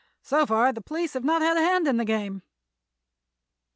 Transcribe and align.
So 0.23 0.47
far 0.47 0.73
the 0.73 0.81
police 0.81 1.13
have 1.13 1.23
not 1.23 1.43
had 1.43 1.57
a 1.57 1.59
hand 1.63 1.87
in 1.87 1.97
the 1.97 2.05
game." 2.05 2.41